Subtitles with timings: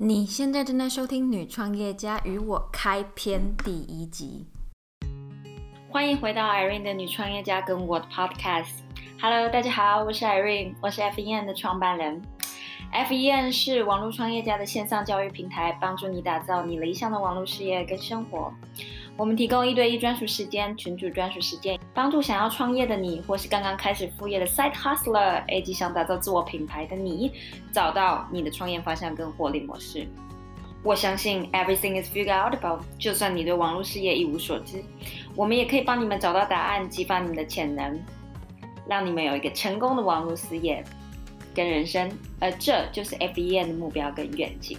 [0.00, 4.46] 你现在正在收听《女创业家与我开篇》第一集。
[5.90, 8.74] 欢迎回到 Irene 的女创业家跟我的 Podcast。
[9.20, 12.22] Hello，大家好，我是 Irene，我是 FEN 的创办人。
[12.92, 18.54] FEN 是网络创业家的线上教育平台，帮助你打造你理想的网络事业跟生活。
[19.16, 27.32] 我们提供一对一专属时间、群主专属时间，帮助想要创业的你，或是刚刚开始副业的 Side Hustler，以及想打造自我品牌的你，
[27.72, 30.06] 找到你的创业方向跟获利模式。
[30.84, 34.80] 我相信 Everything is figured out about，就算你对网络事业一无所知，
[35.34, 38.00] 我们也可以帮你们找到答案，激发你们的潜能，
[38.86, 40.84] 让你们有一个成功的网络事业
[41.52, 42.08] 跟人生。
[42.38, 44.78] 而这就是 FBN 的目标跟愿景。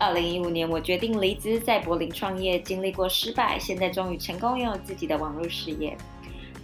[0.00, 5.94] 二零一五年，我决定离职，在柏林创业，经历过失败，现在终于成功拥有自己的网络事业。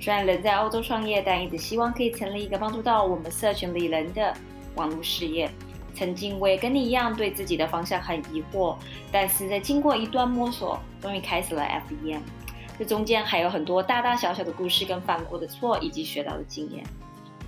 [0.00, 4.32] 虽然人在欧洲创业，但一直希望可以成立一个帮助到我们社群里人的
[4.74, 5.50] 网络事业。
[5.94, 8.74] 曾经我也跟你一样，对自己的方向很疑惑，
[9.12, 12.20] 但是在经过一段摸索，终于开始了 FEM。
[12.78, 16.82] 这中间还有很多大大小小的故事，跟犯过的错，以及学到的经验。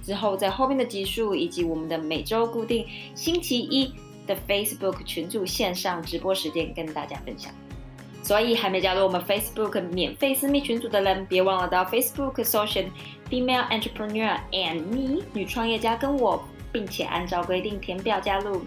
[0.03, 3.91] 之后在后面的集数，以及我们的每周固定星期一。
[4.29, 7.53] 的 Facebook 群组线上直播时间跟大家分享，
[8.23, 12.89] 所以还没加入我们 Facebook 免费私密群组的人，别忘了到 Facebook 搜寻
[13.29, 16.41] Female Entrepreneur and Me 女创业家跟我，
[16.71, 18.63] 并且按照规定填表加入。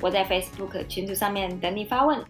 [0.00, 2.22] 我在 Facebook 群组上面等你发问。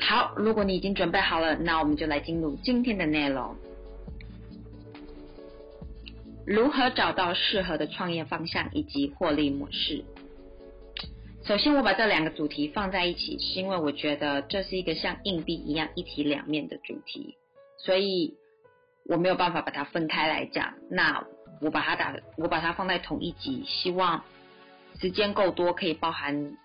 [0.00, 3.54] 好，如果你已经准备好了，那我们就来进入今天的内容。
[6.46, 10.04] 如何找到适合的创业方向以及获利模式？
[11.44, 17.36] 首先，我把这两个主题放在一起，是因为我觉得这是一个像硬币一样一体两面的主题，
[17.78, 18.36] 所以
[19.04, 20.74] 我没有办法把它分开来讲。
[20.88, 21.26] 那
[21.60, 24.22] 我把它打，我把它放在同一集，希望
[25.00, 26.56] 时间够多，可以包含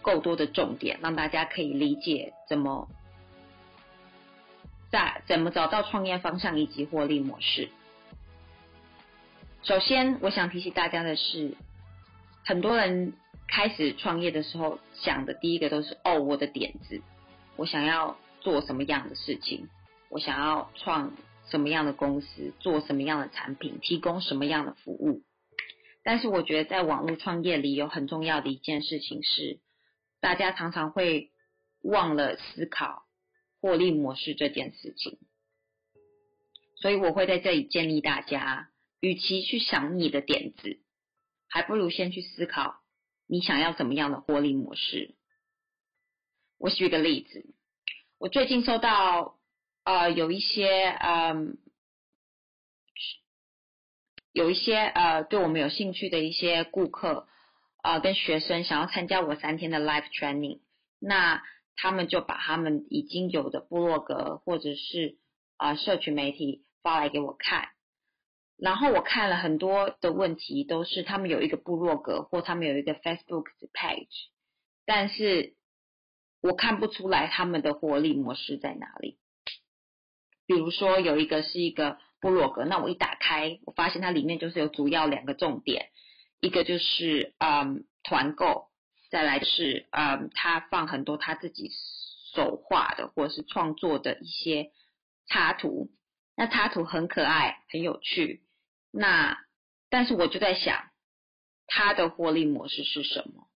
[0.00, 2.88] 够多的重点，让大家可以理解怎么
[4.90, 7.68] 在怎么找到创业方向以及获利模式。
[9.62, 11.54] 首先，我想提醒大家的是，
[12.46, 13.12] 很多人
[13.46, 17.02] 开始创业的时候想的第一个都是哦，我的点子，
[17.56, 19.68] 我想要做什么样的事情，
[20.08, 21.12] 我想要创
[21.50, 25.22] 什么样的公司，做什么样的产品，提供什么样的服务。
[26.02, 29.60] 但是，我觉得在网络创业里有很重要的一件事情是，
[30.20, 31.30] 大家常常会
[31.82, 33.04] 忘了思考
[33.60, 35.18] 获利模式这件事情。
[36.76, 38.70] 所以，我会在这里建议大家。
[39.00, 40.80] 与其去想你的点子，
[41.48, 42.76] 还不如先去思考
[43.26, 45.16] 你想要怎么样的获利模式。
[46.58, 47.54] 我举个例子，
[48.18, 49.38] 我最近收到
[49.84, 51.56] 呃有一些嗯
[54.32, 57.26] 有一些呃对我们有兴趣的一些顾客
[57.78, 60.60] 啊跟学生想要参加我三天的 live training，
[60.98, 61.42] 那
[61.76, 65.18] 他们就把他们已经有的部落格或者是
[65.56, 67.70] 啊社群媒体发来给我看。
[68.60, 74.28] 然后我看了很多的问题，都是他们有一个部落格或他们有一个 Facebook 的 page，
[74.84, 75.54] 但是
[76.42, 79.18] 我看不出来他们的获利模式在哪里。
[80.46, 85.88] 比如说有一个是一个部落格，那我一打开，我发现它里面就是有主要两个重点，
[86.40, 88.68] 一个就是嗯团购，
[89.10, 91.70] 再来是嗯他放很多他自己
[92.34, 94.70] 手画的或者是创作的一些
[95.28, 95.88] 插图，
[96.36, 98.42] 那插图很可爱，很有趣。
[98.92, 99.38] 那，
[99.88, 100.90] 但是我就在想，
[101.66, 103.48] 他的获利模式是什么？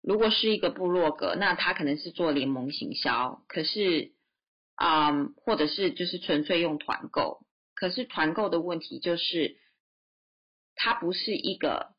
[0.00, 4.12] 如果是一个部落格，那他可能是做联盟行销，可是，
[4.76, 9.58] 啊，或者是就是纯粹用团购，可是团购的问题就是，
[10.76, 11.94] 它不是一个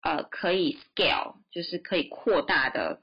[0.00, 3.02] 呃可以 scale，就是可以扩大的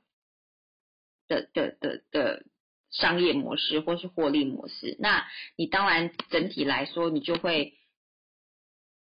[1.28, 2.46] 的的的的
[2.92, 4.96] 商业模式或是获利模式。
[5.00, 5.28] 那
[5.58, 7.78] 你当然整体来说，你就会。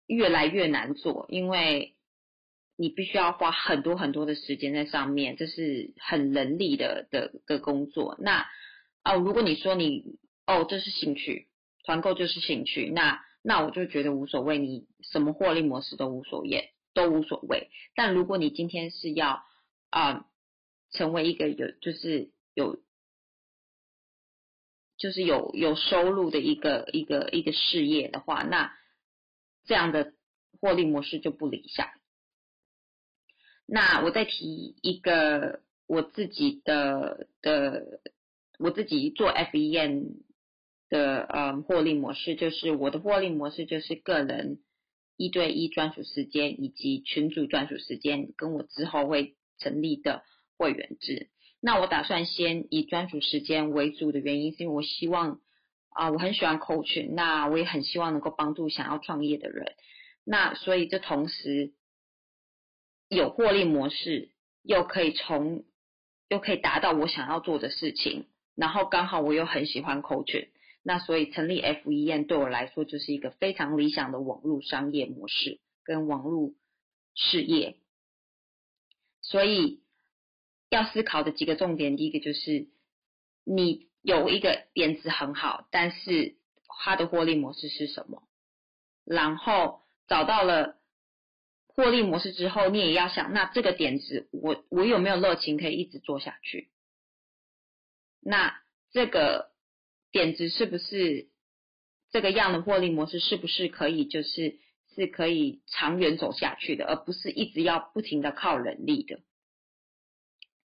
[0.06, 1.94] 越来越难做，因为
[2.76, 8.16] 你必须要花很多很多的时间在上面，这是很人力的的的工作。
[8.18, 8.46] 那
[9.04, 11.48] 哦，如果你说你哦这是兴趣，
[11.84, 17.70] 团购就是兴趣，那那我就觉得无所谓，你什么获利模式都无所谓，都无所谓。
[17.94, 19.44] 但如果你今天是要
[19.90, 20.26] 啊
[20.90, 22.80] 成为一个有就是有
[24.96, 28.72] 就是有有收入的一个一个一个事业的话，那
[29.64, 30.12] 这样的
[30.60, 31.88] 获利模式就不理想。
[33.66, 38.00] 那我再提一个我自己的的
[38.58, 40.22] 我自己做 FEN
[40.88, 44.60] 的呃获利模式，就是我的获利模式就是个人
[45.16, 50.22] 一对一专属时间以及群组专属时间，跟我之后会成立的
[50.58, 51.30] 会员制。
[51.60, 55.40] 那我打算先以专属时间为主的原因，是因为我希望
[55.94, 59.74] 啊我很喜欢 coach，那我也很希望能够帮助想要创业的人。
[60.22, 61.72] 那所以这同时。
[63.10, 64.30] 有获利模式，
[64.62, 65.64] 又可以从，
[66.28, 68.24] 又可以达到我想要做的事情，
[68.56, 70.48] 然后刚好我又很喜欢 coaching，
[70.82, 76.54] 那所以成立 FEN 对我来说就是一个非常理想的网络商业模式跟网络
[77.14, 77.76] 事业。
[79.20, 79.82] 所以
[80.70, 82.68] 要思考的几个重点，第一个就是
[83.44, 86.36] 你有一个点子很好，但是
[86.68, 88.22] 它的获利模式是什么？
[89.04, 90.78] 然后找到了。
[91.76, 96.70] 获利模式之后，你也要想，那这个点子，我我有没有热情可以一直做下去？
[98.20, 98.62] 那
[98.92, 99.50] 这个
[100.12, 101.30] 点子是不是
[102.12, 104.60] 这个样的获利模式，是不是可以就是
[104.94, 109.18] 是可以长远走下去的，而不是一直要不停的靠人力的？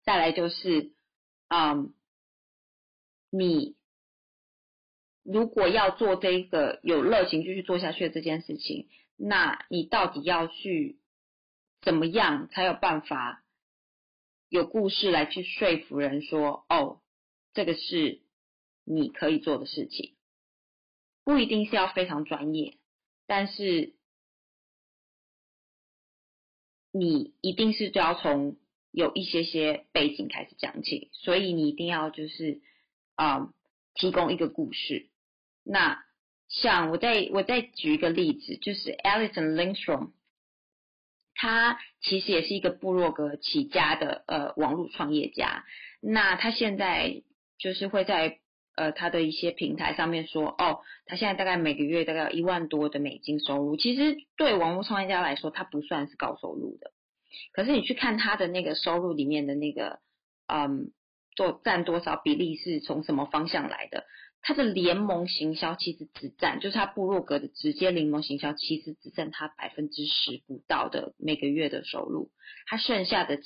[0.03, 0.91] 再来就是，
[1.47, 1.95] 嗯，
[3.29, 3.75] 你
[5.23, 10.97] 如果要做这个有热情继续做下去的这件事情，那你到底要去？
[11.81, 13.41] 怎么样才有办法
[14.49, 16.99] 有故事来去说服人说哦，
[17.53, 18.19] 这个是
[18.83, 20.13] 你可以做的事情，
[21.23, 22.75] 不一定是要非常专业，
[23.27, 23.93] 但是
[26.91, 28.57] 你一定是就要从
[28.91, 32.61] 有一些些背景开始讲起，所以你一定要就是
[33.19, 33.53] 啊
[33.95, 35.09] 提供一个故事。
[35.63, 36.03] 那
[36.47, 40.11] 像我再我再举一个例子，就是 Alison Lindstrom。
[41.41, 45.63] 他其实也是一个部落格起家的呃网络创业家，
[46.01, 47.23] 那他现在
[47.57, 48.39] 就是会在
[48.75, 56.91] 呃他的一些平台上面说，哦，他现在大概每个月大概一万多的美金收入，其实对网络创业家来说，他不算是高收入的。
[57.53, 60.01] 可是你去看他的那个收入里面的那个，
[60.47, 60.91] 嗯，
[61.39, 64.05] 做占多少比例是从什么方向来的？
[64.41, 72.29] 他的联盟行销其实只占，就是他部落格的直接联盟行销，其实只占他百分之十不到的每个月的收入。
[72.67, 73.39] 他剩下的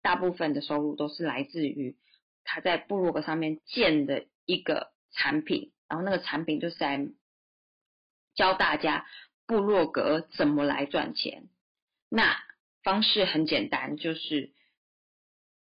[0.00, 1.98] 大部分的收入都是来自于
[2.42, 7.06] 他在部落格上面建的一个产品，然后那个产品就是在
[8.34, 9.06] 教大家
[9.46, 11.50] 部落格怎么来赚钱。
[12.08, 12.34] 那
[12.82, 14.52] 方式很简单，就是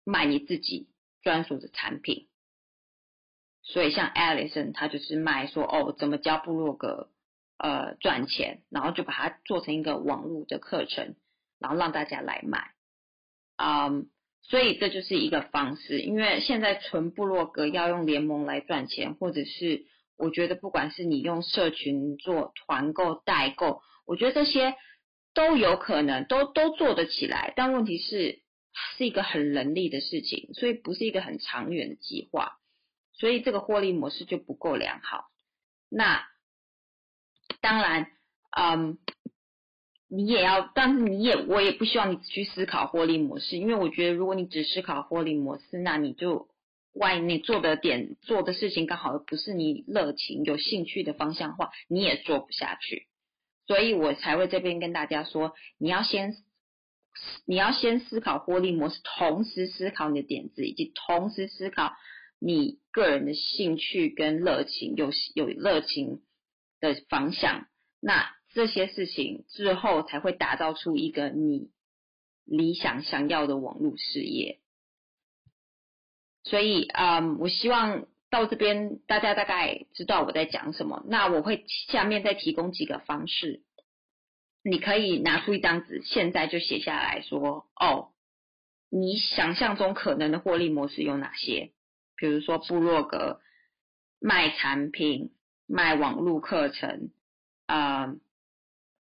[0.02, 0.88] 卖你自己
[1.22, 2.28] 专属的产品。
[3.64, 7.10] 所以像 Alison，他就是卖说哦，怎么教部落格
[7.58, 11.14] 呃赚钱，然后就把它做成一个网络的课程，
[11.60, 12.72] 然后让大家来买，
[13.56, 14.10] 嗯，
[14.42, 16.00] 所以这就是一个方式。
[16.00, 19.86] 因为现在纯部落格要用联盟来赚钱，或者是
[20.18, 24.74] 我觉得不管是你用社群做团购代购，我觉得这些
[25.34, 27.52] 都有可能，都都做得起来。
[27.54, 28.41] 但问题是
[28.96, 32.58] 是一个很人力的事情，所以不是一个很长远的计划。
[33.14, 35.26] 所以这个获利模式就不够良好。
[35.88, 36.26] 那
[37.60, 38.10] 当然，
[38.50, 38.98] 嗯，
[40.08, 46.48] 你也要，但是你也，我也不希望你去思考获利模式，因为我觉得如果你只思考获利模式，那你就
[46.92, 53.06] 万一你做的点做的事情刚好不是你热情有兴趣的方向话，你也做不下去。
[53.66, 56.34] 所以我才会这边跟大家说，你要先，
[57.44, 61.92] 你要先思考获利模式，同时思考你的点子，以及同时思考。
[62.44, 66.22] 你个人的兴趣跟热情有有热情
[66.80, 67.68] 的方向，
[68.00, 71.70] 那这些事情之后才会打造出一个你
[72.44, 74.58] 理想想要的网络事业。
[76.42, 81.04] 所以，嗯，我希望到这边大家大概知道我在讲什么。
[81.06, 83.62] 那我会下面再提供几个方式，
[84.62, 88.12] 你可以拿出一张纸，现在就写下来说，哦，
[88.90, 91.72] 你想象中可能的获利模式有哪些？
[92.16, 93.40] 比如说部落格
[94.20, 95.34] 卖产品、
[95.66, 97.10] 卖网络课程，
[97.66, 98.14] 啊，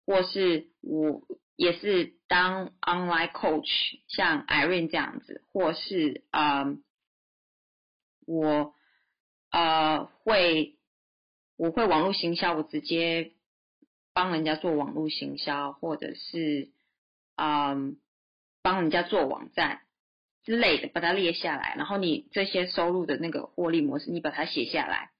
[0.07, 1.21] 或是我
[1.55, 6.65] 也是当 online coach，像 Irene 这样子，或是啊，
[8.25, 8.73] 我
[9.51, 10.79] 呃会
[11.57, 13.33] 我会网络行销，我直接
[14.13, 16.69] 帮人家做网络行销，或者是
[17.35, 17.75] 啊
[18.61, 19.81] 帮人家做网站。
[20.43, 25.11] 之类的，把它列下来，然后你这些收入的那个获利模式，你把它写下来。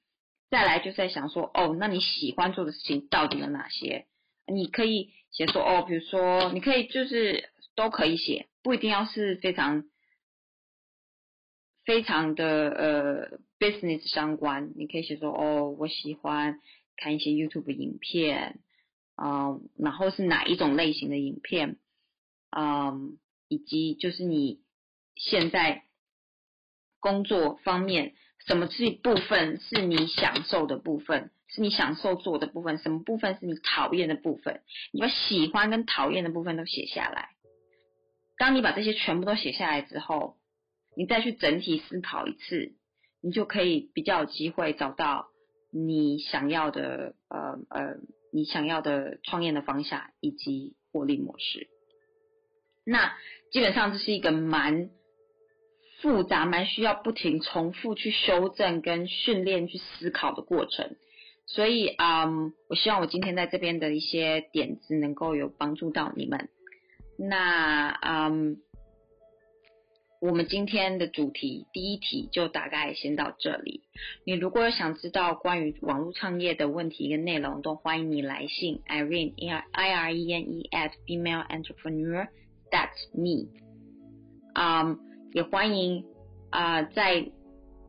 [0.50, 4.08] 再来就在想说，哦，那你喜欢做的事情到底有哪些？
[4.48, 9.84] 你可以写说，哦，比如说，你可以就是都可以写，不一定要是非常
[11.86, 14.72] 非常的呃 business 相关。
[14.76, 16.60] 你可以写说，哦，我喜欢
[16.98, 18.60] 看一些 YouTube 影片，
[19.22, 21.78] 嗯，然后是哪一种类型的影片，
[22.50, 24.62] 嗯，以及就是你。
[25.14, 25.84] 现在
[27.00, 28.16] 工作方面，
[28.48, 34.64] 什么是部分是你享受的部分，是你享受做的部分，什么部分是你讨厌的部分？
[34.92, 37.30] 你把喜欢跟讨厌的部分都写下来。
[38.38, 40.38] 当你把这些全部都写下来之后，
[40.98, 42.74] 你再去整体思考一次，
[43.22, 45.28] 你就可以比较有机会找到
[45.72, 47.98] 你想要的呃呃
[48.32, 51.68] 你想要的创业的方向以及获利模式。
[52.86, 53.14] 那
[53.52, 54.90] 基本上这是一个蛮。
[56.02, 60.96] 复杂蛮需要不停重复去修正跟训练去思考的过程，
[61.46, 66.50] 所以嗯，我希望我今天在这边的一些点子能够有帮助到你们。
[67.20, 68.58] 那嗯，
[70.22, 73.82] 我们今天的主题第一题就大概先到这里。
[74.24, 79.34] 你如果想知道关于网络创业的问题跟内容，都欢迎你来信 Irene
[79.72, 82.28] I R E N E at female entrepreneur
[82.70, 83.50] that's me。
[84.54, 85.00] 嗯。
[85.34, 86.06] 也欢迎
[86.52, 87.32] 啊，在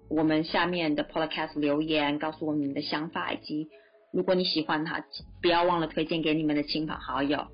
[0.08, 3.68] 我们下面的 Podcast 留言，告诉我们你的想法，以及
[4.10, 5.04] 如果你喜欢它，
[5.42, 7.48] 不要忘了推荐给你们的亲朋好友。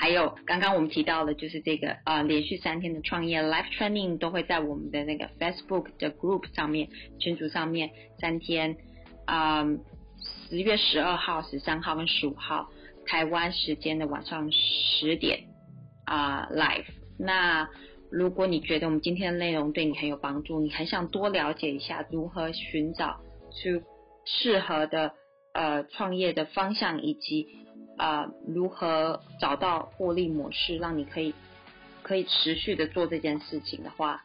[0.00, 8.76] 还有刚刚我们提到的，就是这个啊，连续三天的创业 Live Training 都会在我们的那个 Facebook 的 Group 上面群组上面三天
[9.26, 9.64] 啊，
[10.48, 12.68] 十月十二号、十三号跟十五号
[13.06, 15.44] 台湾时间的晚上十点
[16.04, 16.86] 啊 Live
[17.18, 17.68] 那。
[18.10, 23.18] 如果你觉得我们今天的内容对你很有帮助，你很想多了解一下如何寻找
[23.50, 23.82] 去
[24.24, 25.14] 适合的
[25.52, 27.48] 呃创业的方向，以及
[27.98, 31.34] 呃如何找到获利模式，让你可以
[32.02, 34.22] 可以持续的做这件事情的话，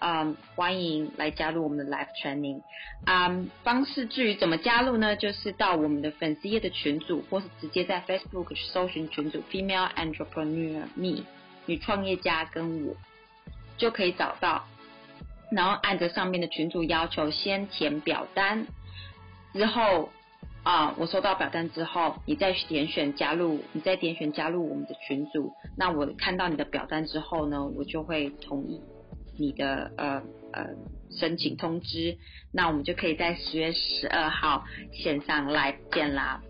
[0.00, 2.62] 嗯，欢迎来加入我们的 Live Training。
[3.06, 5.16] 嗯，方式至于怎么加入呢？
[5.16, 11.24] 就是到我们的粉丝页的群组，或是直接在 Facebook 搜寻群组 Female Entrepreneur Me
[11.66, 12.94] 女创业家跟我。
[13.78, 14.64] 就可以找到，
[15.50, 18.66] 然后按着上面的群主要求先填表单，
[19.52, 20.10] 之后
[20.62, 25.52] 啊，我收到表单之后，你再点选加入，你再点选加入我们的群组。
[25.76, 28.80] 那我看到你的表单之后呢，我就会同意
[29.36, 30.66] 你的呃呃
[31.10, 32.16] 申请通知。
[32.52, 36.42] 那我们就可以在十月十二号线上来见啦。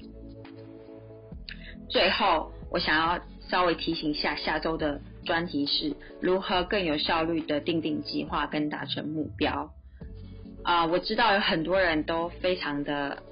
[1.89, 5.01] 最后，我想要稍微提醒一下下周的。
[5.25, 9.73] 专题是如何更有效率的定定计划跟达成目标
[10.65, 10.85] 啊！
[10.87, 13.23] 我知道有很多人都非常的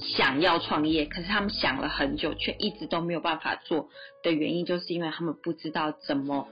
[0.00, 3.88] 想要创业，可是他们想了很久，却一直都没有办法做
[4.22, 6.48] 的原因，就是因为他们不知道怎么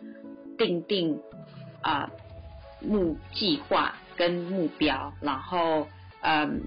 [0.59, 1.21] 定定
[1.83, 2.11] 啊
[2.81, 5.13] 目计划跟目标。
[5.21, 5.89] 然后，
[6.23, 6.63] 嗯，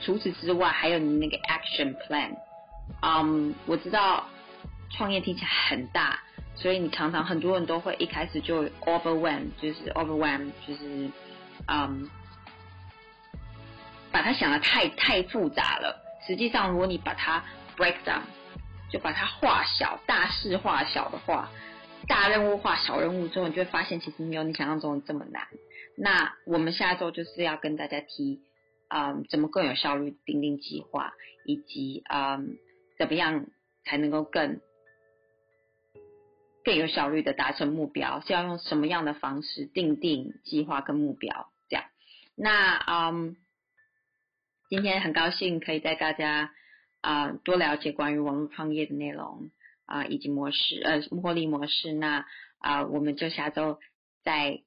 [0.00, 2.36] 除此之外，还有你那个 action plan。
[3.02, 4.24] 嗯，我知道
[4.90, 6.20] 创业听起来很大。
[6.56, 11.10] 所以你常常很多人都会一开始就 overwhelm，就是 overwhelm，就是
[11.66, 12.08] 嗯，
[14.12, 16.03] 把它想的太太复杂了。
[16.26, 17.44] 实际上，如果你把它
[17.76, 18.22] break down，
[18.90, 21.50] 就把它化小，大事化小的话，
[22.08, 25.46] 大任务化小任务之后，你就会发现其实没有你想象中的这么难。
[25.96, 28.40] 那我们下周就是要跟大家提，
[28.88, 31.12] 嗯，怎么更有效率定定计划，
[31.44, 32.56] 以及嗯，
[32.98, 33.46] 怎么样
[33.84, 34.60] 才能够更。
[36.64, 41.50] 更有效率的达成目标是要用什么样的方式定定计划跟目标？
[41.68, 41.84] 这样，
[42.34, 43.36] 那嗯，
[44.68, 46.52] 今天很高兴可以带大家
[47.00, 49.50] 啊多了解关于网络创业的内容
[49.86, 51.92] 啊以及模式呃获利模式。
[51.92, 52.26] 那
[52.58, 53.78] 啊我们就下周
[54.22, 54.62] 再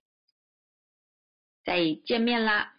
[1.64, 2.77] 再见面啦。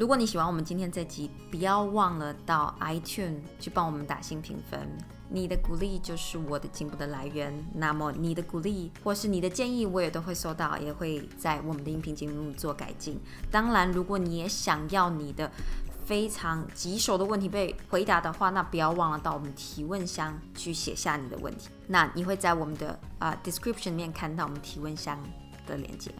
[0.00, 4.80] 如果你喜欢我们今天这集，不要忘了到 iTunes 去帮我们打新评分。
[5.28, 7.52] 你的鼓励就是我的进步的来源。
[7.74, 13.20] 那么你的鼓励或是你的建议，我也都会收到，也会在我们的音频节目做改进。
[13.50, 15.52] 当然，如果你也想要你的
[16.06, 21.68] 非常棘手的问题被回答的话，那不要忘了到我们提问箱去写下你的问题。
[21.86, 25.22] 那你会在我们的啊 description 里面看到我们提问箱
[25.66, 26.10] 的链接。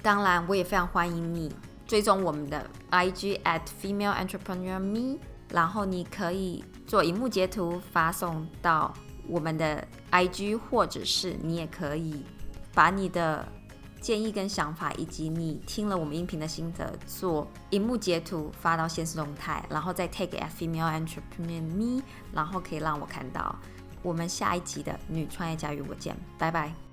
[0.00, 1.54] 当然，我也非常欢迎你
[1.86, 5.18] 追踪我们的 IG at female entrepreneur me。
[5.48, 8.92] 然后你可以做荧幕截图发送到
[9.28, 12.24] 我们的 IG，或者是你也可以
[12.74, 13.46] 把你的
[14.00, 22.02] 建议跟想法，以及你听了我们音频的心得，做荧幕截图发到现实动态，然后再 take at female entrepreneur me，
[22.32, 23.54] 然后可以让我看到。
[24.02, 26.85] 我们下一集的女创业家与我见，拜拜。